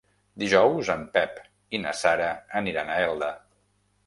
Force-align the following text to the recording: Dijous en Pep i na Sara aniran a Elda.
Dijous 0.43 0.89
en 0.93 1.03
Pep 1.17 1.37
i 1.79 1.83
na 1.83 1.93
Sara 2.01 2.31
aniran 2.63 2.91
a 2.91 2.97
Elda. 3.05 3.31